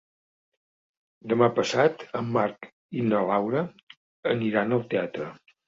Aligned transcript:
Demà 1.33 1.49
passat 1.59 2.07
en 2.21 2.33
Marc 2.39 2.69
i 3.03 3.05
na 3.13 3.21
Laura 3.29 3.65
aniran 4.35 4.77
al 4.81 4.87
teatre. 4.97 5.33